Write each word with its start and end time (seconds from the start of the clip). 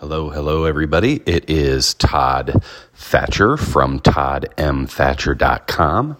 Hello, 0.00 0.30
hello, 0.30 0.64
everybody. 0.64 1.20
It 1.26 1.50
is 1.50 1.94
Todd 1.94 2.62
Thatcher 2.94 3.56
from 3.56 3.98
toddmthatcher.com 3.98 6.16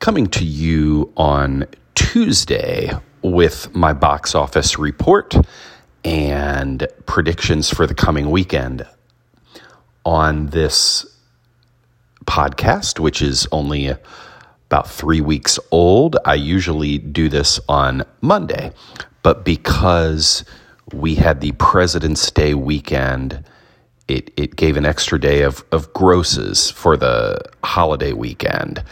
coming 0.00 0.26
to 0.26 0.44
you 0.44 1.10
on 1.16 1.64
Tuesday 1.94 2.90
with 3.22 3.74
my 3.74 3.94
box 3.94 4.34
office 4.34 4.78
report 4.78 5.34
and 6.04 6.86
predictions 7.06 7.70
for 7.70 7.86
the 7.86 7.94
coming 7.94 8.30
weekend. 8.30 8.86
On 10.04 10.48
this 10.48 11.06
podcast, 12.26 13.00
which 13.00 13.22
is 13.22 13.48
only 13.50 13.94
about 14.66 14.90
three 14.90 15.22
weeks 15.22 15.58
old, 15.70 16.18
I 16.26 16.34
usually 16.34 16.98
do 16.98 17.30
this 17.30 17.58
on 17.66 18.02
Monday, 18.20 18.72
but 19.22 19.42
because 19.42 20.44
we 20.92 21.14
had 21.14 21.40
the 21.40 21.52
President's 21.52 22.30
Day 22.30 22.54
weekend. 22.54 23.44
It, 24.06 24.30
it 24.36 24.56
gave 24.56 24.76
an 24.76 24.84
extra 24.84 25.18
day 25.18 25.42
of, 25.42 25.64
of 25.72 25.92
grosses 25.94 26.70
for 26.70 26.96
the 26.96 27.40
holiday 27.62 28.12
weekend. 28.12 28.82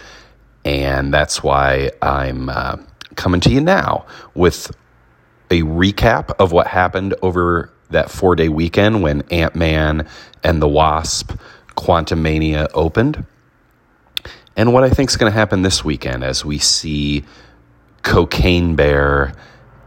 And 0.65 1.13
that's 1.13 1.43
why 1.43 1.91
I'm 2.01 2.49
uh, 2.49 2.77
coming 3.17 3.41
to 3.43 3.51
you 3.51 3.61
now 3.61 4.07
with 4.35 4.75
a 5.51 5.63
recap 5.63 6.31
of 6.39 6.53
what 6.53 6.67
happened 6.67 7.15
over 7.21 7.71
that 7.91 8.11
four 8.11 8.35
day 8.35 8.49
weekend 8.49 9.03
when 9.03 9.23
Ant 9.31 9.55
Man 9.55 10.09
and 10.43 10.63
the 10.63 10.69
Wasp 10.69 11.33
Quantumania 11.77 12.69
opened. 12.73 13.27
And 14.57 14.73
what 14.73 14.85
I 14.85 14.91
think 14.91 15.11
is 15.11 15.17
going 15.17 15.31
to 15.31 15.39
happen 15.39 15.63
this 15.63 15.85
weekend 15.85 16.25
as 16.25 16.45
we 16.45 16.59
see 16.59 17.25
Cocaine 18.03 18.77
Bear 18.77 19.35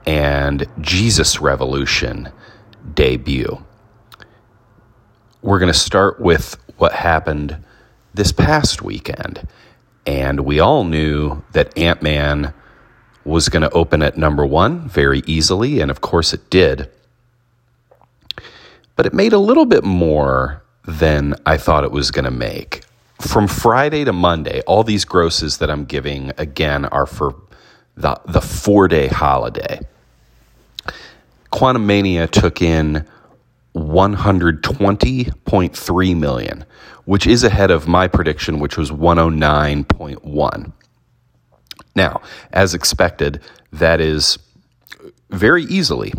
and 0.06 0.68
Jesus 0.82 1.40
Revolution 1.40 2.30
debut. 2.94 3.64
We're 5.42 5.60
going 5.60 5.72
to 5.72 5.78
start 5.78 6.20
with 6.20 6.58
what 6.78 6.94
happened 6.94 7.58
this 8.14 8.32
past 8.32 8.82
weekend. 8.82 9.48
And 10.06 10.42
we 10.42 10.60
all 10.60 10.84
knew 10.84 11.44
that 11.52 11.78
Ant 11.78 12.02
Man 12.02 12.54
was 13.24 13.50
going 13.50 13.64
to 13.64 13.72
open 13.72 14.04
at 14.04 14.18
number 14.18 14.46
one 14.46 14.88
very 14.88 15.24
easily. 15.26 15.80
And 15.80 15.90
of 15.90 16.02
course 16.02 16.34
it 16.34 16.50
did. 16.50 16.90
But 18.96 19.06
it 19.06 19.14
made 19.14 19.34
a 19.34 19.40
little 19.40 19.66
bit 19.66 19.84
more 19.84 20.64
than 20.86 21.36
I 21.46 21.58
thought 21.58 21.84
it 21.84 21.92
was 21.92 22.12
going 22.12 22.26
to 22.26 22.32
make. 22.32 22.84
From 23.20 23.48
Friday 23.48 24.04
to 24.04 24.14
Monday, 24.14 24.62
all 24.62 24.84
these 24.84 25.06
grosses 25.06 25.58
that 25.58 25.70
I'm 25.70 25.86
giving 25.86 26.32
again 26.38 26.86
are 26.86 27.06
for 27.06 27.36
the, 27.96 28.20
the 28.26 28.42
four 28.42 28.88
day 28.88 29.08
holiday. 29.08 29.80
Quantumania 31.52 32.30
took 32.30 32.62
in 32.62 33.06
120.3 33.76 36.18
million, 36.18 36.66
which 37.06 37.26
is 37.28 37.44
ahead 37.44 37.72
of 37.72 37.88
my 37.88 38.08
prediction, 38.08 38.60
which 38.60 38.78
was 38.78 38.92
109.1. 38.92 40.72
Now, 41.96 42.22
as 42.52 42.74
expected, 42.74 43.42
that 43.72 44.02
is 44.02 44.38
very 45.30 45.64
easily 45.64 46.14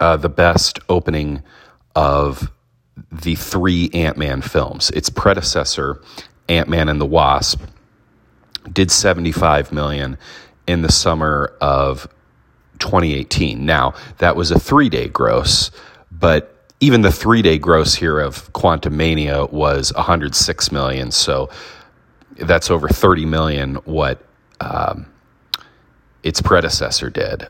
uh, 0.00 0.16
the 0.16 0.28
best 0.28 0.78
opening 0.88 1.42
of 1.94 2.50
the 3.10 3.34
three 3.34 3.90
Ant 3.92 4.16
Man 4.16 4.42
films. 4.42 4.90
Its 4.90 5.08
predecessor, 5.08 6.00
Ant 6.48 6.68
Man 6.68 6.88
and 6.88 7.00
the 7.00 7.06
Wasp, 7.06 7.62
did 8.70 8.90
75 8.90 9.72
million 9.72 10.18
in 10.66 10.82
the 10.82 10.92
summer 10.92 11.56
of 11.60 12.06
2018. 12.82 13.64
Now, 13.64 13.94
that 14.18 14.36
was 14.36 14.50
a 14.50 14.58
three 14.58 14.88
day 14.88 15.08
gross, 15.08 15.70
but 16.10 16.54
even 16.80 17.00
the 17.02 17.12
three 17.12 17.42
day 17.42 17.58
gross 17.58 17.94
here 17.94 18.18
of 18.18 18.52
Quantumania 18.52 19.50
was 19.50 19.94
106 19.94 20.72
million. 20.72 21.10
So 21.10 21.48
that's 22.36 22.70
over 22.70 22.88
30 22.88 23.24
million 23.24 23.74
what 23.84 24.22
um, 24.60 25.06
its 26.22 26.42
predecessor 26.42 27.08
did. 27.08 27.48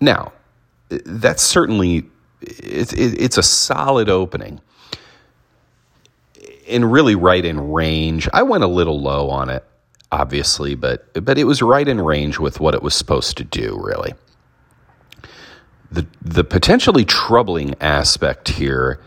Now, 0.00 0.32
that's 0.88 1.42
certainly 1.42 2.04
it, 2.40 2.92
it, 2.92 3.20
it's 3.20 3.38
a 3.38 3.42
solid 3.42 4.08
opening 4.08 4.60
and 6.68 6.92
really 6.92 7.14
right 7.14 7.44
in 7.44 7.72
range. 7.72 8.28
I 8.32 8.42
went 8.42 8.62
a 8.62 8.68
little 8.68 9.00
low 9.00 9.30
on 9.30 9.48
it 9.48 9.64
obviously, 10.10 10.74
but 10.74 11.24
but 11.24 11.38
it 11.38 11.44
was 11.44 11.62
right 11.62 11.86
in 11.86 12.00
range 12.00 12.38
with 12.38 12.60
what 12.60 12.74
it 12.74 12.82
was 12.82 12.94
supposed 12.94 13.36
to 13.38 13.44
do, 13.44 13.78
really. 13.82 14.14
The 15.90 16.06
the 16.22 16.44
potentially 16.44 17.04
troubling 17.04 17.74
aspect 17.80 18.48
here 18.48 19.00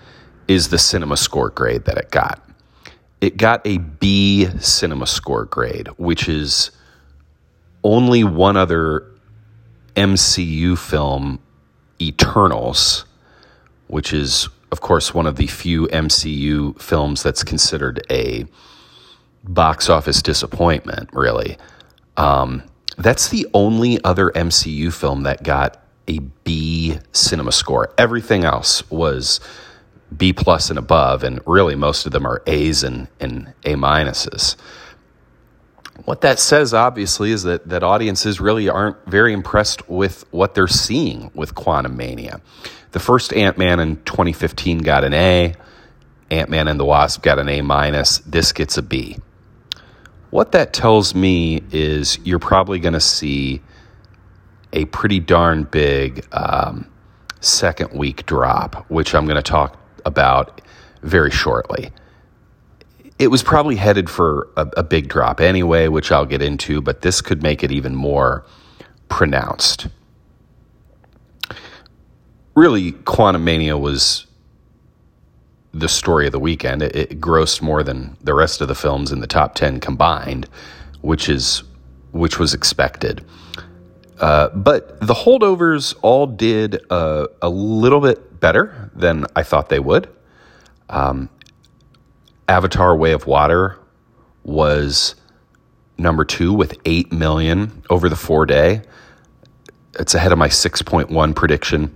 is 0.47 0.69
the 0.69 0.77
cinema 0.77 1.17
score 1.17 1.49
grade 1.49 1.85
that 1.85 1.97
it 1.97 2.11
got. 2.11 2.43
It 3.21 3.37
got 3.37 3.65
a 3.65 3.77
B 3.77 4.47
cinema 4.59 5.05
score 5.05 5.45
grade, 5.45 5.87
which 5.97 6.27
is 6.27 6.71
only 7.83 8.23
one 8.23 8.57
other 8.57 9.05
MCU 9.95 10.77
film, 10.77 11.39
Eternals, 12.01 13.05
which 13.87 14.13
is, 14.13 14.49
of 14.71 14.81
course, 14.81 15.13
one 15.13 15.27
of 15.27 15.35
the 15.35 15.47
few 15.47 15.87
MCU 15.87 16.79
films 16.81 17.21
that's 17.21 17.43
considered 17.43 18.03
a 18.09 18.45
box 19.43 19.89
office 19.89 20.21
disappointment, 20.21 21.09
really. 21.13 21.57
Um, 22.17 22.63
that's 22.97 23.29
the 23.29 23.47
only 23.53 24.03
other 24.03 24.29
MCU 24.29 24.93
film 24.93 25.23
that 25.23 25.43
got 25.43 25.81
a 26.07 26.19
B 26.43 26.99
cinema 27.11 27.51
score. 27.51 27.93
Everything 27.97 28.43
else 28.43 28.89
was 28.91 29.39
B 30.15 30.33
plus 30.33 30.69
and 30.69 30.77
above, 30.77 31.23
and 31.23 31.39
really 31.45 31.75
most 31.75 32.05
of 32.05 32.11
them 32.11 32.25
are 32.25 32.43
A's 32.45 32.83
and, 32.83 33.07
and 33.19 33.53
A 33.63 33.75
minuses. 33.75 34.55
What 36.05 36.21
that 36.21 36.39
says, 36.39 36.73
obviously, 36.73 37.31
is 37.31 37.43
that, 37.43 37.67
that 37.69 37.83
audiences 37.83 38.41
really 38.41 38.67
aren't 38.67 38.97
very 39.05 39.33
impressed 39.33 39.87
with 39.87 40.25
what 40.31 40.55
they're 40.55 40.67
seeing 40.67 41.31
with 41.33 41.53
Quantumania. 41.53 42.41
The 42.91 42.99
first 42.99 43.33
Ant 43.33 43.57
Man 43.57 43.79
in 43.79 43.97
2015 44.03 44.79
got 44.79 45.03
an 45.03 45.13
A, 45.13 45.55
Ant 46.29 46.49
Man 46.49 46.67
and 46.67 46.79
the 46.79 46.85
Wasp 46.85 47.21
got 47.21 47.39
an 47.39 47.47
A 47.49 47.61
minus, 47.61 48.19
this 48.19 48.51
gets 48.51 48.77
a 48.77 48.81
B. 48.81 49.17
What 50.31 50.53
that 50.53 50.71
tells 50.71 51.13
me 51.13 51.61
is 51.71 52.17
you're 52.23 52.39
probably 52.39 52.79
going 52.79 52.93
to 52.93 53.01
see 53.01 53.61
a 54.73 54.85
pretty 54.85 55.19
darn 55.19 55.65
big 55.65 56.25
um, 56.31 56.89
second 57.41 57.91
week 57.93 58.25
drop, 58.25 58.89
which 58.89 59.13
I'm 59.13 59.25
going 59.25 59.35
to 59.35 59.41
talk 59.41 59.77
about 60.05 60.61
very 61.03 61.31
shortly. 61.31 61.91
It 63.19 63.27
was 63.27 63.43
probably 63.43 63.75
headed 63.75 64.09
for 64.09 64.47
a, 64.55 64.67
a, 64.77 64.83
big 64.83 65.09
drop 65.09 65.41
anyway, 65.41 65.89
which 65.89 66.11
I'll 66.11 66.25
get 66.25 66.41
into, 66.41 66.81
but 66.81 67.01
this 67.01 67.21
could 67.21 67.43
make 67.43 67.61
it 67.61 67.71
even 67.71 67.93
more 67.93 68.45
pronounced. 69.09 69.87
Really, 72.55 72.93
Quantumania 72.93 73.79
was 73.79 74.27
the 75.73 75.87
story 75.87 76.25
of 76.25 76.31
the 76.31 76.39
weekend. 76.39 76.81
It, 76.81 76.95
it, 76.95 77.21
grossed 77.21 77.61
more 77.61 77.83
than 77.83 78.17
the 78.21 78.33
rest 78.33 78.61
of 78.61 78.67
the 78.67 78.75
films 78.75 79.11
in 79.11 79.19
the 79.19 79.27
top 79.27 79.55
ten 79.55 79.79
combined, 79.79 80.47
which 81.01 81.29
is 81.29 81.63
which 82.11 82.39
was 82.39 82.53
expected. 82.53 83.25
Uh, 84.19 84.49
but 84.49 84.99
the 84.99 85.13
holdovers 85.13 85.95
all 86.01 86.27
did 86.27 86.79
uh, 86.91 87.27
a 87.41 87.49
little 87.49 88.01
bit 88.01 88.39
better 88.39 88.91
than 88.93 89.25
I 89.35 89.43
thought 89.43 89.69
they 89.69 89.79
would. 89.79 90.09
Um, 90.89 91.29
Avatar: 92.47 92.95
Way 92.95 93.13
of 93.13 93.25
Water 93.25 93.79
was 94.43 95.15
number 95.97 96.25
two 96.25 96.51
with 96.53 96.77
eight 96.85 97.11
million 97.11 97.83
over 97.89 98.09
the 98.09 98.15
four 98.15 98.45
day. 98.45 98.81
It's 99.99 100.15
ahead 100.15 100.31
of 100.31 100.37
my 100.37 100.49
six 100.49 100.81
point 100.81 101.09
one 101.09 101.33
prediction. 101.33 101.95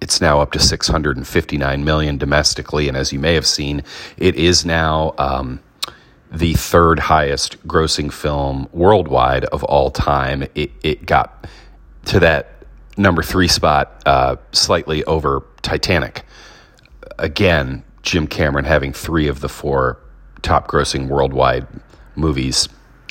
It's 0.00 0.20
now 0.20 0.40
up 0.40 0.52
to 0.52 0.58
659 0.58 1.84
million 1.84 2.18
domestically, 2.18 2.88
and 2.88 2.96
as 2.96 3.12
you 3.12 3.18
may 3.18 3.34
have 3.34 3.46
seen, 3.46 3.82
it 4.16 4.34
is 4.34 4.64
now 4.64 5.14
um, 5.18 5.60
the 6.30 6.54
third 6.54 6.98
highest 6.98 7.66
grossing 7.66 8.12
film 8.12 8.68
worldwide 8.72 9.44
of 9.46 9.64
all 9.64 9.90
time. 9.90 10.44
It, 10.54 10.72
it 10.82 11.06
got 11.06 11.46
to 12.06 12.20
that 12.20 12.50
number 12.96 13.22
three 13.22 13.48
spot 13.48 14.02
uh, 14.04 14.36
slightly 14.52 15.04
over 15.04 15.44
Titanic. 15.62 16.24
Again, 17.18 17.84
Jim 18.02 18.26
Cameron 18.26 18.64
having 18.64 18.92
three 18.92 19.28
of 19.28 19.40
the 19.40 19.48
four 19.48 19.98
top 20.42 20.68
grossing 20.68 21.08
worldwide 21.08 21.66
movies 22.16 22.68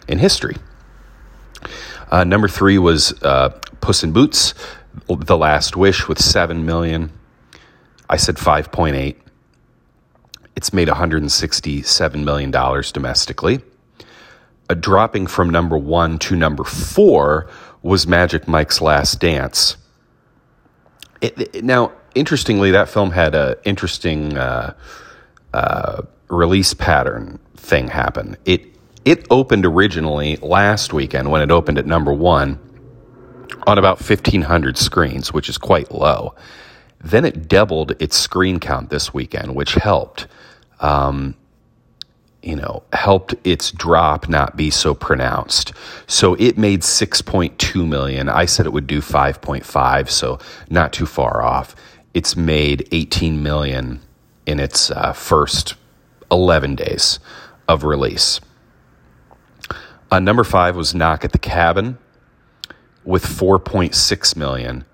in 0.08 0.20
history. 0.20 0.56
Uh, 2.12 2.24
number 2.24 2.48
three 2.48 2.78
was 2.78 3.14
uh, 3.24 3.50
Puss 3.82 4.04
in 4.04 4.12
Boots 4.12 4.54
the 5.08 5.38
Last 5.38 5.76
Wish 5.76 6.08
with 6.08 6.20
7 6.20 6.66
million. 6.66 7.12
I 8.10 8.18
said 8.18 8.36
5.8. 8.36 9.16
It's 10.56 10.74
made 10.74 10.88
167 10.88 12.26
million 12.26 12.52
dollars 12.52 12.92
domestically. 12.92 13.62
A 14.70 14.76
dropping 14.76 15.28
from 15.28 15.50
number 15.50 15.78
1 15.78 16.20
to 16.20 16.36
number 16.36 16.64
4 16.64 17.50
was 17.82 18.08
Magic 18.08 18.48
Mike's 18.48 18.82
Last 18.82 19.20
Dance. 19.20 19.76
It, 21.22 21.56
it, 21.56 21.64
now, 21.64 21.92
interestingly, 22.16 22.72
that 22.72 22.88
film 22.90 23.12
had 23.12 23.36
a 23.36 23.58
interesting 23.66 24.38
uh, 24.38 24.74
uh, 25.54 26.04
release 26.30 26.74
pattern 26.74 27.40
thing 27.56 27.88
happen. 27.88 28.38
It 28.46 28.68
it 29.06 29.28
opened 29.30 29.66
originally 29.66 30.38
last 30.38 30.94
weekend 30.94 31.30
when 31.30 31.42
it 31.42 31.52
opened 31.52 31.78
at 31.78 31.86
number 31.86 32.14
one 32.14 32.58
on 33.68 33.78
about 33.78 33.98
1,500 33.98 34.78
screens, 34.78 35.34
which 35.34 35.50
is 35.50 35.58
quite 35.58 35.92
low. 35.92 36.36
Then 37.04 37.26
it 37.26 37.48
doubled 37.48 37.94
its 38.00 38.16
screen 38.16 38.60
count 38.60 38.90
this 38.90 39.14
weekend, 39.14 39.56
which 39.56 39.76
helped. 39.76 40.28
Um, 40.80 41.36
you 42.42 42.58
know, 42.58 42.84
helped 42.92 43.36
its 43.46 43.72
drop 43.72 44.28
not 44.28 44.58
be 44.58 44.70
so 44.70 44.94
pronounced. 44.94 45.72
So 46.08 46.34
it 46.36 46.58
made 46.58 46.82
6.2 46.82 47.88
million. 47.88 48.28
I 48.28 48.46
said 48.46 48.66
it 48.66 48.74
would 48.74 48.86
do 48.86 49.00
5.5, 49.00 50.10
so 50.10 50.40
not 50.70 50.92
too 50.92 51.06
far 51.06 51.42
off. 51.42 51.74
It's 52.14 52.36
made 52.36 52.88
18 52.92 53.42
million 53.42 54.02
in 54.46 54.60
its 54.60 54.92
uh, 54.92 55.14
first 55.14 55.76
11 56.32 56.76
days 56.76 57.20
of 57.70 57.86
release. 57.86 58.42
Uh, 60.12 60.20
number 60.20 60.44
five 60.44 60.76
was 60.76 60.94
Knock 60.94 61.24
at 61.24 61.32
the 61.32 61.40
Cabin 61.40 61.98
with 63.06 63.26
4.6 63.26 64.36
million. 64.36 64.86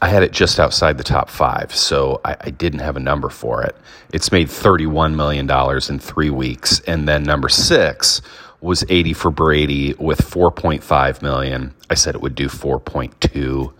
I 0.00 0.08
had 0.08 0.22
it 0.22 0.32
just 0.32 0.60
outside 0.60 0.96
the 0.96 1.04
top 1.04 1.28
five, 1.28 1.74
so 1.74 2.20
I, 2.24 2.36
I, 2.40 2.50
didn't 2.50 2.78
have 2.80 2.96
a 2.96 3.00
number 3.00 3.28
for 3.28 3.62
it. 3.62 3.74
It's 4.12 4.30
made 4.30 4.46
$31 4.46 5.16
million 5.16 5.50
in 5.88 5.98
three 5.98 6.30
weeks. 6.30 6.78
And 6.80 7.08
then 7.08 7.24
number 7.24 7.48
six 7.48 8.22
was 8.60 8.84
80 8.88 9.12
for 9.14 9.30
Brady 9.30 9.94
with 9.94 10.20
4.5 10.20 11.22
million. 11.22 11.74
I 11.90 11.94
said 11.94 12.14
it 12.14 12.20
would 12.20 12.36
do 12.36 12.46
4.2, 12.46 13.72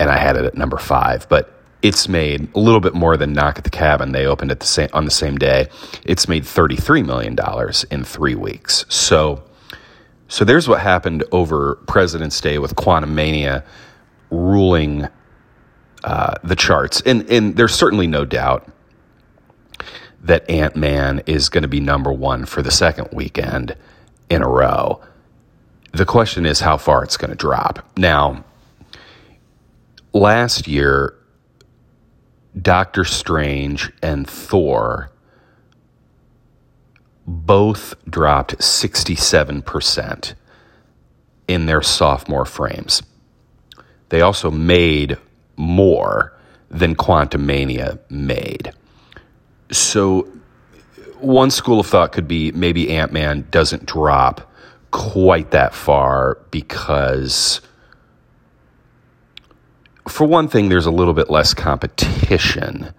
and 0.00 0.10
I 0.10 0.18
had 0.18 0.36
it 0.36 0.44
at 0.44 0.56
number 0.56 0.78
five. 0.78 1.28
But 1.28 1.52
it's 1.82 2.08
made 2.08 2.48
a 2.54 2.58
little 2.58 2.80
bit 2.80 2.94
more 2.94 3.16
than 3.16 3.32
Knock 3.32 3.58
at 3.58 3.64
the 3.64 3.70
Cabin. 3.70 4.12
They 4.12 4.26
opened 4.26 4.50
at 4.50 4.60
the 4.60 4.66
same, 4.66 4.88
on 4.92 5.04
the 5.04 5.10
same 5.10 5.36
day. 5.36 5.68
It's 6.04 6.28
made 6.28 6.44
$33 6.44 7.04
million 7.04 7.36
in 7.90 8.04
three 8.04 8.36
weeks. 8.36 8.86
So, 8.88 9.42
so 10.32 10.46
there's 10.46 10.66
what 10.66 10.80
happened 10.80 11.24
over 11.30 11.74
President's 11.86 12.40
Day 12.40 12.58
with 12.58 12.74
Quantumania 12.74 13.62
ruling 14.30 15.06
uh, 16.04 16.36
the 16.42 16.56
charts. 16.56 17.02
And, 17.02 17.30
and 17.30 17.54
there's 17.54 17.74
certainly 17.74 18.06
no 18.06 18.24
doubt 18.24 18.66
that 20.22 20.48
Ant 20.48 20.74
Man 20.74 21.22
is 21.26 21.50
going 21.50 21.64
to 21.64 21.68
be 21.68 21.80
number 21.80 22.10
one 22.10 22.46
for 22.46 22.62
the 22.62 22.70
second 22.70 23.10
weekend 23.12 23.76
in 24.30 24.42
a 24.42 24.48
row. 24.48 25.02
The 25.92 26.06
question 26.06 26.46
is 26.46 26.60
how 26.60 26.78
far 26.78 27.04
it's 27.04 27.18
going 27.18 27.28
to 27.28 27.36
drop. 27.36 27.86
Now, 27.98 28.42
last 30.14 30.66
year, 30.66 31.14
Doctor 32.58 33.04
Strange 33.04 33.92
and 34.02 34.26
Thor 34.26 35.11
both 37.26 37.94
dropped 38.08 38.58
67% 38.58 40.34
in 41.48 41.66
their 41.66 41.82
sophomore 41.82 42.44
frames. 42.44 43.02
They 44.08 44.20
also 44.20 44.50
made 44.50 45.18
more 45.56 46.36
than 46.70 46.96
Quantumania 46.96 47.98
made. 48.10 48.72
So, 49.70 50.28
one 51.18 51.50
school 51.50 51.80
of 51.80 51.86
thought 51.86 52.12
could 52.12 52.26
be 52.26 52.50
maybe 52.52 52.90
Ant 52.90 53.12
Man 53.12 53.46
doesn't 53.50 53.86
drop 53.86 54.52
quite 54.90 55.52
that 55.52 55.74
far 55.74 56.38
because, 56.50 57.60
for 60.08 60.26
one 60.26 60.48
thing, 60.48 60.68
there's 60.68 60.86
a 60.86 60.90
little 60.90 61.14
bit 61.14 61.30
less 61.30 61.54
competition. 61.54 62.92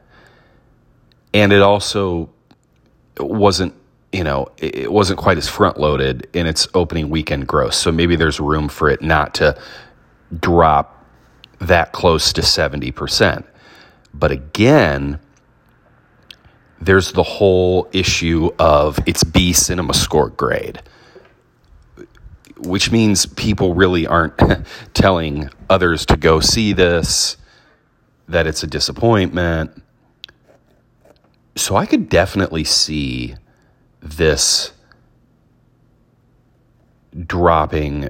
And 1.34 1.52
it 1.52 1.62
also 1.62 2.30
wasn't, 3.18 3.74
you 4.14 4.24
know, 4.24 4.48
it 4.60 4.92
wasn't 4.92 5.20
quite 5.20 5.38
as 5.40 5.50
front 5.50 5.80
loaded 5.80 6.28
in 6.34 6.46
its 6.46 6.68
opening 6.76 7.10
weekend 7.10 7.48
gross. 7.48 7.76
So 7.76 7.92
maybe 7.92 8.16
there's 8.16 8.40
room 8.40 8.70
for 8.70 8.88
it 8.88 9.02
not 9.02 9.34
to 9.36 9.60
drop 10.40 11.04
that 11.60 11.92
close 11.94 12.32
to 12.34 12.42
70%. 12.42 13.44
But 14.14 14.32
again, 14.32 15.20
there's 16.80 17.14
the 17.14 17.24
whole 17.24 17.90
issue 17.92 18.52
of 18.60 19.00
it's 19.08 19.24
B 19.24 19.52
cinema 19.52 19.96
score 19.96 20.30
grade, 20.30 20.84
which 22.58 22.92
means 22.92 23.26
people 23.26 23.74
really 23.74 24.06
aren't 24.06 24.40
telling 24.94 25.50
others 25.72 26.06
to 26.08 26.18
go 26.18 26.40
see 26.40 26.74
this, 26.74 27.38
that 28.28 28.46
it's 28.46 28.62
a 28.62 28.68
disappointment. 28.68 29.82
So 31.56 31.76
I 31.76 31.88
could 31.88 32.10
definitely 32.10 32.64
see 32.64 33.36
this 34.04 34.74
dropping 37.26 38.10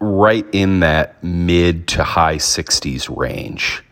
right 0.00 0.46
in 0.52 0.80
that 0.80 1.22
mid 1.22 1.86
to 1.88 2.02
high 2.02 2.36
60s 2.36 3.14
range. 3.14 3.84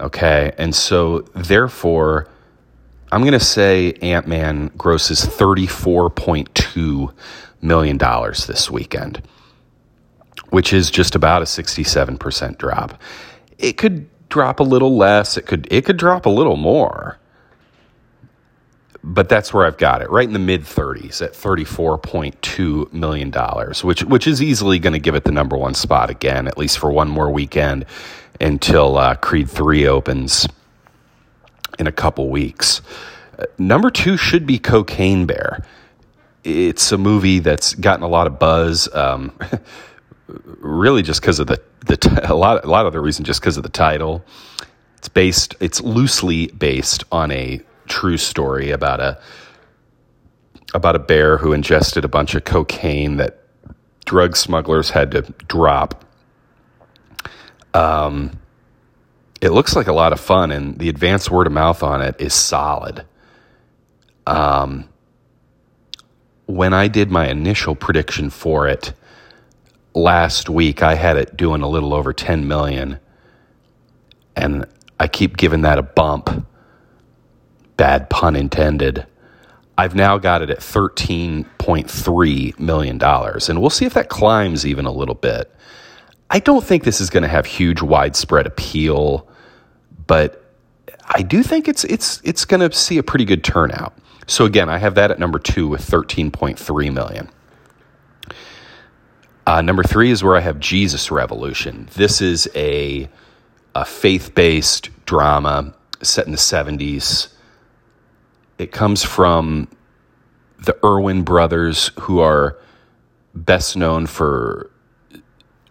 Okay. 0.00 0.52
And 0.58 0.74
so, 0.74 1.20
therefore, 1.34 2.28
I'm 3.12 3.20
going 3.20 3.32
to 3.32 3.40
say 3.40 3.92
Ant 4.02 4.26
Man 4.26 4.70
grosses 4.76 5.20
$34.2 5.20 7.12
million 7.60 7.98
this 7.98 8.70
weekend, 8.70 9.22
which 10.50 10.72
is 10.72 10.90
just 10.90 11.14
about 11.14 11.42
a 11.42 11.44
67% 11.44 12.58
drop. 12.58 13.00
It 13.58 13.74
could 13.74 14.08
drop 14.28 14.58
a 14.58 14.64
little 14.64 14.96
less, 14.96 15.36
it 15.36 15.46
could, 15.46 15.68
it 15.70 15.84
could 15.84 15.96
drop 15.96 16.26
a 16.26 16.30
little 16.30 16.56
more 16.56 17.18
but 19.06 19.28
that's 19.28 19.52
where 19.52 19.66
I've 19.66 19.76
got 19.76 20.00
it, 20.00 20.08
right 20.08 20.26
in 20.26 20.32
the 20.32 20.38
mid 20.38 20.62
30s 20.62 21.20
at 21.20 21.34
$34.2 21.34 22.90
million, 22.92 23.30
which, 23.82 24.02
which 24.04 24.26
is 24.26 24.42
easily 24.42 24.78
going 24.78 24.94
to 24.94 24.98
give 24.98 25.14
it 25.14 25.24
the 25.24 25.30
number 25.30 25.58
one 25.58 25.74
spot 25.74 26.08
again, 26.08 26.48
at 26.48 26.56
least 26.56 26.78
for 26.78 26.90
one 26.90 27.08
more 27.08 27.30
weekend 27.30 27.84
until 28.40 28.96
uh, 28.96 29.14
Creed 29.16 29.50
3 29.50 29.86
opens 29.86 30.48
in 31.78 31.86
a 31.86 31.92
couple 31.92 32.30
weeks. 32.30 32.80
Uh, 33.38 33.44
number 33.58 33.90
two 33.90 34.16
should 34.16 34.46
be 34.46 34.58
Cocaine 34.58 35.26
Bear. 35.26 35.62
It's 36.42 36.90
a 36.90 36.98
movie 36.98 37.40
that's 37.40 37.74
gotten 37.74 38.04
a 38.04 38.08
lot 38.08 38.26
of 38.26 38.38
buzz, 38.38 38.88
um, 38.94 39.38
really 40.26 41.02
just 41.02 41.20
because 41.20 41.40
of 41.40 41.46
the, 41.46 41.60
the 41.84 41.98
t- 41.98 42.10
a 42.22 42.34
lot 42.34 42.64
a 42.64 42.68
lot 42.68 42.86
of 42.86 42.92
the 42.92 43.00
reason 43.00 43.24
just 43.24 43.40
because 43.40 43.58
of 43.58 43.62
the 43.62 43.68
title. 43.68 44.24
It's 44.96 45.08
based 45.08 45.54
it's 45.60 45.82
loosely 45.82 46.46
based 46.48 47.04
on 47.12 47.30
a 47.30 47.60
true 47.94 48.16
story 48.16 48.72
about 48.72 48.98
a 48.98 49.20
about 50.74 50.96
a 50.96 50.98
bear 50.98 51.38
who 51.38 51.52
ingested 51.52 52.04
a 52.04 52.08
bunch 52.08 52.34
of 52.34 52.42
cocaine 52.42 53.18
that 53.18 53.38
drug 54.04 54.36
smugglers 54.36 54.90
had 54.90 55.12
to 55.12 55.22
drop. 55.46 56.04
Um, 57.72 58.40
it 59.40 59.50
looks 59.50 59.76
like 59.76 59.86
a 59.86 59.92
lot 59.92 60.12
of 60.12 60.18
fun, 60.18 60.50
and 60.50 60.76
the 60.76 60.88
advanced 60.88 61.30
word 61.30 61.46
of 61.46 61.52
mouth 61.52 61.84
on 61.84 62.02
it 62.02 62.16
is 62.18 62.34
solid. 62.34 63.04
Um, 64.26 64.88
when 66.46 66.74
I 66.74 66.88
did 66.88 67.12
my 67.12 67.28
initial 67.28 67.76
prediction 67.76 68.28
for 68.28 68.66
it 68.66 68.92
last 69.94 70.48
week, 70.48 70.82
I 70.82 70.96
had 70.96 71.16
it 71.16 71.36
doing 71.36 71.62
a 71.62 71.68
little 71.68 71.94
over 71.94 72.12
10 72.12 72.48
million, 72.48 72.98
and 74.34 74.66
I 74.98 75.06
keep 75.06 75.36
giving 75.36 75.62
that 75.62 75.78
a 75.78 75.82
bump 75.82 76.44
bad 77.76 78.08
pun 78.10 78.36
intended. 78.36 79.06
I've 79.76 79.94
now 79.94 80.18
got 80.18 80.42
it 80.42 80.50
at 80.50 80.60
$13.3 80.60 82.58
million. 82.58 83.02
And 83.02 83.60
we'll 83.60 83.70
see 83.70 83.86
if 83.86 83.94
that 83.94 84.08
climbs 84.08 84.64
even 84.66 84.86
a 84.86 84.92
little 84.92 85.16
bit. 85.16 85.50
I 86.30 86.38
don't 86.38 86.64
think 86.64 86.84
this 86.84 87.00
is 87.00 87.10
going 87.10 87.22
to 87.22 87.28
have 87.28 87.46
huge 87.46 87.82
widespread 87.82 88.46
appeal, 88.46 89.28
but 90.06 90.44
I 91.06 91.22
do 91.22 91.42
think 91.42 91.68
it's, 91.68 91.84
it's, 91.84 92.20
it's 92.24 92.44
going 92.44 92.68
to 92.68 92.76
see 92.76 92.98
a 92.98 93.02
pretty 93.02 93.24
good 93.24 93.42
turnout. 93.44 93.94
So 94.26 94.44
again, 94.44 94.68
I 94.68 94.78
have 94.78 94.94
that 94.94 95.10
at 95.10 95.18
number 95.18 95.38
two 95.38 95.68
with 95.68 95.82
13.3 95.82 96.92
million. 96.92 97.28
Uh, 99.46 99.60
number 99.60 99.82
three 99.82 100.10
is 100.10 100.24
where 100.24 100.36
I 100.36 100.40
have 100.40 100.58
Jesus 100.58 101.10
Revolution. 101.10 101.88
This 101.94 102.22
is 102.22 102.48
a, 102.54 103.08
a 103.74 103.84
faith 103.84 104.34
based 104.34 104.88
drama 105.04 105.74
set 106.00 106.24
in 106.24 106.32
the 106.32 106.38
70s 106.38 107.33
it 108.58 108.72
comes 108.72 109.02
from 109.02 109.68
the 110.64 110.76
Erwin 110.84 111.22
brothers, 111.22 111.90
who 112.00 112.20
are 112.20 112.58
best 113.34 113.76
known 113.76 114.06
for 114.06 114.70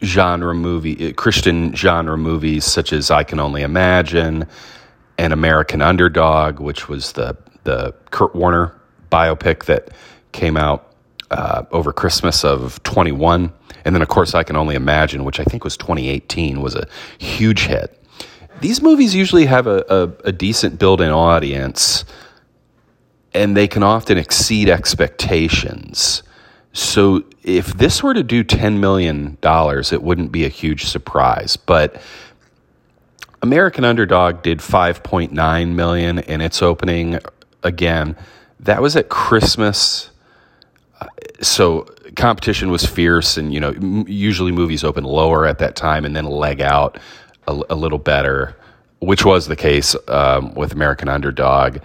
genre 0.04 0.54
movie, 0.54 1.14
Christian 1.14 1.74
genre 1.76 2.18
movies 2.18 2.66
such 2.66 2.92
as 2.92 3.10
I 3.10 3.24
Can 3.24 3.40
Only 3.40 3.62
Imagine 3.62 4.46
and 5.18 5.34
American 5.34 5.82
Underdog, 5.82 6.60
which 6.60 6.90
was 6.90 7.14
the 7.14 7.38
the 7.64 7.94
Kurt 8.12 8.36
Warner 8.36 8.80
biopic 9.10 9.66
that 9.66 9.90
came 10.34 10.58
out 10.58 10.94
uh, 11.32 11.64
over 11.72 11.94
Christmas 11.94 12.44
of 12.44 12.82
21. 12.84 13.52
And 13.86 13.96
then, 13.96 14.02
of 14.02 14.08
course, 14.08 14.34
I 14.34 14.44
Can 14.44 14.56
Only 14.56 14.76
Imagine, 14.76 15.24
which 15.24 15.40
I 15.40 15.44
think 15.44 15.64
was 15.64 15.78
2018, 15.78 16.62
was 16.62 16.76
a 16.76 16.88
huge 17.18 17.66
hit. 17.66 18.00
These 18.62 18.82
movies 18.82 19.16
usually 19.16 19.46
have 19.46 19.68
a, 19.68 19.84
a, 19.90 20.28
a 20.28 20.32
decent 20.32 20.80
built 20.80 21.02
in 21.02 21.10
audience, 21.10 22.06
and 23.34 23.56
they 23.58 23.68
can 23.68 23.84
often 23.84 24.18
exceed 24.18 24.70
expectations. 24.70 26.24
So 26.74 27.24
if 27.44 27.74
this 27.74 28.02
were 28.02 28.14
to 28.14 28.24
do 28.24 28.44
$10 28.44 28.80
million, 28.80 29.38
it 29.44 30.04
wouldn't 30.04 30.32
be 30.32 30.46
a 30.46 30.50
huge 30.50 30.86
surprise. 30.86 31.56
But 31.56 32.02
American 33.42 33.84
Underdog 33.84 34.42
did 34.42 34.60
5.9 34.60 35.76
million 35.76 36.20
in 36.20 36.42
its 36.42 36.62
opening 36.62 37.20
again. 37.62 38.16
That 38.60 38.82
was 38.82 38.96
at 38.96 39.10
Christmas. 39.10 40.10
So 41.42 41.88
competition 42.16 42.70
was 42.70 42.86
fierce 42.86 43.38
and 43.38 43.54
you 43.54 43.60
know 43.60 43.72
usually 44.08 44.52
movies 44.52 44.84
open 44.84 45.04
lower 45.04 45.48
at 45.48 45.58
that 45.58 45.76
time 45.76 46.06
and 46.06 46.16
then 46.16 46.26
leg 46.26 46.62
out 46.62 47.00
a, 47.48 47.62
a 47.70 47.76
little 47.76 47.98
better, 47.98 48.56
which 49.00 49.26
was 49.26 49.48
the 49.48 49.56
case 49.56 49.96
um, 50.08 50.54
with 50.54 50.72
American 50.72 51.10
Underdog. 51.10 51.80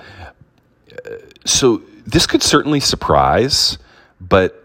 So 1.45 1.83
this 2.07 2.27
could 2.27 2.43
certainly 2.43 2.81
surprise, 2.81 3.79
but 4.21 4.65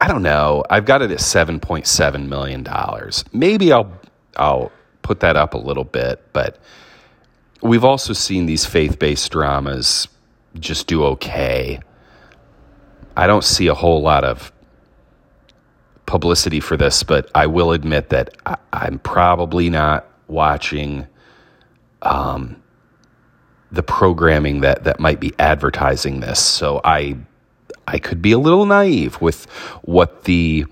I 0.00 0.08
don't 0.08 0.22
know. 0.22 0.64
I've 0.70 0.84
got 0.84 1.02
it 1.02 1.10
at 1.10 1.20
seven 1.20 1.60
point 1.60 1.86
seven 1.86 2.28
million 2.28 2.62
dollars. 2.62 3.24
Maybe 3.32 3.72
I'll 3.72 3.92
I'll 4.36 4.72
put 5.02 5.20
that 5.20 5.36
up 5.36 5.54
a 5.54 5.58
little 5.58 5.84
bit, 5.84 6.22
but 6.32 6.58
we've 7.62 7.84
also 7.84 8.12
seen 8.12 8.46
these 8.46 8.64
faith 8.64 8.98
based 8.98 9.32
dramas 9.32 10.08
just 10.58 10.86
do 10.86 11.04
okay. 11.04 11.80
I 13.16 13.26
don't 13.26 13.44
see 13.44 13.66
a 13.66 13.74
whole 13.74 14.00
lot 14.00 14.24
of 14.24 14.52
publicity 16.06 16.60
for 16.60 16.76
this, 16.76 17.02
but 17.02 17.30
I 17.34 17.46
will 17.46 17.72
admit 17.72 18.10
that 18.10 18.36
I, 18.46 18.56
am 18.72 18.98
probably 19.00 19.68
not 19.70 20.06
watching 20.28 21.06
um, 22.02 22.62
the 23.70 23.82
programming 23.82 24.60
that, 24.60 24.84
that 24.84 24.98
might 25.00 25.20
be 25.20 25.32
advertising 25.38 26.20
this. 26.20 26.40
So 26.40 26.80
I 26.84 27.16
I 27.86 27.98
could 27.98 28.20
be 28.20 28.32
a 28.32 28.38
little 28.38 28.66
naive 28.66 29.20
with 29.20 29.46
what 29.82 30.24
the 30.24 30.66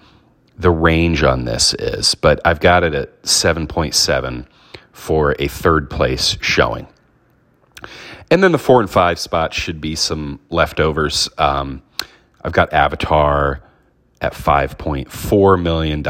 the 0.59 0.71
range 0.71 1.23
on 1.23 1.45
this 1.45 1.75
is, 1.75 2.15
but 2.15 2.41
I've 2.45 2.61
got 2.61 2.83
it 2.83 2.95
at 2.95 3.23
7.7 3.23 4.47
for 4.93 5.35
a 5.39 5.49
third 5.49 5.91
place 5.91 6.39
showing. 6.41 6.87
And 8.31 8.43
then 8.43 8.53
the 8.53 8.59
four 8.59 8.81
and 8.81 8.91
five 8.91 9.19
spots 9.19 9.57
should 9.57 9.81
be 9.81 9.95
some 9.95 10.41
leftovers. 10.51 11.29
Um, 11.39 11.83
I've 12.43 12.53
got 12.53 12.73
Avatar 12.73 13.63
at 14.21 14.33
$5.4 14.33 15.63
million, 15.63 16.07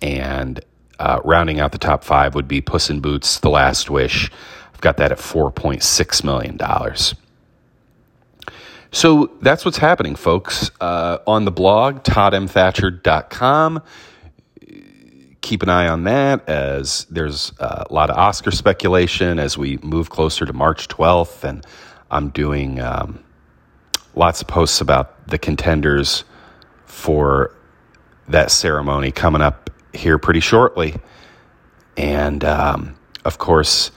and 0.00 0.60
uh, 0.98 1.20
rounding 1.24 1.60
out 1.60 1.72
the 1.72 1.78
top 1.78 2.04
five 2.04 2.34
would 2.34 2.48
be 2.48 2.60
Puss 2.60 2.90
in 2.90 3.00
Boots, 3.00 3.40
The 3.40 3.50
Last 3.50 3.90
Wish. 3.90 4.30
Got 4.84 4.98
that 4.98 5.12
at 5.12 5.18
$4.6 5.18 6.24
million. 6.24 6.58
So 8.92 9.30
that's 9.40 9.64
what's 9.64 9.78
happening, 9.78 10.14
folks. 10.14 10.70
Uh, 10.78 11.20
on 11.26 11.46
the 11.46 11.50
blog, 11.50 12.02
toddmthatcher.com. 12.02 13.82
Keep 15.40 15.62
an 15.62 15.68
eye 15.70 15.88
on 15.88 16.04
that 16.04 16.46
as 16.46 17.06
there's 17.06 17.52
a 17.58 17.86
lot 17.88 18.10
of 18.10 18.18
Oscar 18.18 18.50
speculation 18.50 19.38
as 19.38 19.56
we 19.56 19.78
move 19.78 20.10
closer 20.10 20.44
to 20.44 20.52
March 20.52 20.86
12th. 20.88 21.44
And 21.44 21.64
I'm 22.10 22.28
doing 22.28 22.78
um, 22.78 23.24
lots 24.14 24.42
of 24.42 24.48
posts 24.48 24.82
about 24.82 25.28
the 25.28 25.38
contenders 25.38 26.24
for 26.84 27.56
that 28.28 28.50
ceremony 28.50 29.12
coming 29.12 29.40
up 29.40 29.70
here 29.94 30.18
pretty 30.18 30.40
shortly. 30.40 30.96
And 31.96 32.44
um, 32.44 32.96
of 33.24 33.38
course, 33.38 33.90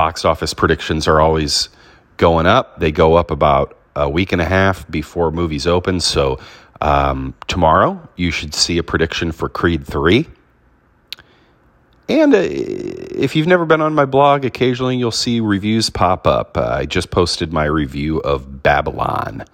box 0.00 0.24
office 0.24 0.54
predictions 0.54 1.06
are 1.06 1.20
always 1.20 1.68
going 2.16 2.46
up. 2.46 2.80
They 2.80 2.90
go 2.90 3.16
up 3.16 3.30
about 3.30 3.76
a 3.94 4.08
week 4.08 4.32
and 4.32 4.40
a 4.40 4.46
half 4.46 4.90
before 4.90 5.30
movies 5.30 5.66
open. 5.66 6.00
So 6.00 6.40
um, 6.80 7.34
tomorrow 7.48 8.08
you 8.16 8.30
should 8.30 8.54
see 8.54 8.78
a 8.78 8.82
prediction 8.82 9.30
for 9.30 9.50
Creed 9.50 9.86
3. 9.86 10.26
And 12.08 12.34
uh, 12.34 12.38
if 12.40 13.36
you've 13.36 13.46
never 13.46 13.66
been 13.66 13.82
on 13.82 13.92
my 13.92 14.06
blog, 14.06 14.46
occasionally 14.46 14.96
you'll 14.96 15.10
see 15.10 15.38
reviews 15.38 15.90
pop 15.90 16.26
up. 16.26 16.56
Uh, 16.56 16.76
I 16.78 16.86
just 16.86 17.10
posted 17.10 17.52
my 17.52 17.66
review 17.66 18.20
of 18.20 18.62
Babylon, 18.62 19.44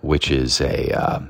which 0.00 0.28
is 0.28 0.60
a 0.60 0.90
uh, 0.90 1.20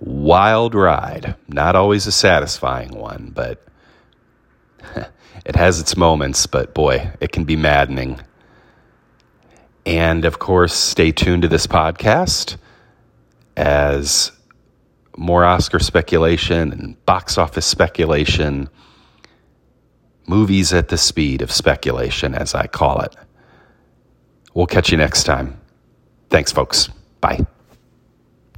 wild 0.00 0.74
ride. 0.74 1.34
Not 1.48 1.76
always 1.76 2.06
a 2.06 2.12
satisfying 2.12 2.90
one, 2.90 3.32
but 3.34 3.64
it 5.50 5.56
has 5.56 5.80
its 5.80 5.96
moments. 5.96 6.46
But 6.46 6.74
boy, 6.74 7.10
it 7.20 7.32
can 7.32 7.42
be 7.44 7.56
maddening. 7.56 8.20
And 9.84 10.24
of 10.24 10.38
course, 10.38 10.72
stay 10.72 11.10
tuned 11.10 11.42
to 11.42 11.48
this 11.48 11.66
podcast 11.66 12.56
as 13.56 14.30
more 15.16 15.44
Oscar 15.44 15.80
speculation 15.80 16.72
and 16.72 17.04
box 17.04 17.36
office 17.36 17.66
speculation, 17.66 18.68
movies 20.28 20.72
at 20.72 20.88
the 20.88 20.96
speed 20.96 21.42
of 21.42 21.50
speculation, 21.50 22.32
as 22.32 22.54
I 22.54 22.68
call 22.68 23.00
it. 23.00 23.16
We'll 24.54 24.66
catch 24.66 24.92
you 24.92 24.98
next 24.98 25.24
time. 25.24 25.60
Thanks, 26.28 26.52
folks. 26.52 26.90
Bye. 27.20 27.44